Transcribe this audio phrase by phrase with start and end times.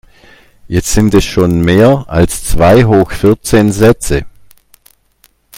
[0.67, 4.25] Jetzt sind es schon mehr als zwei hoch vierzehn Sätze.